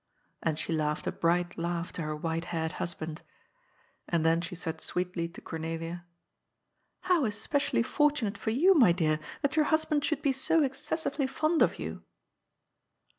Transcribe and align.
and 0.41 0.57
she 0.57 0.73
laughed 0.73 1.05
a 1.05 1.11
bright 1.11 1.59
laugh 1.59 1.93
to 1.93 2.01
her 2.01 2.15
white 2.15 2.45
haired 2.45 2.71
husband. 2.81 3.21
And 4.09 4.25
then 4.25 4.41
she 4.41 4.55
said 4.55 4.81
sweetly 4.81 5.27
to 5.29 5.41
Cornelia:" 5.41 6.05
How 7.01 7.23
especially 7.25 7.83
fortunate 7.83 8.35
for 8.35 8.49
you, 8.49 8.73
my 8.73 8.93
dear, 8.93 9.19
that 9.43 9.55
your 9.55 9.65
husband 9.65 10.03
should 10.03 10.23
be 10.23 10.31
so 10.31 10.63
excessively 10.63 11.27
fond 11.27 11.61
of 11.61 11.77
you." 11.77 12.01